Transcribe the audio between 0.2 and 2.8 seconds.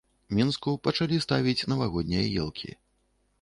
Мінску пачалі ставіць навагоднія елкі.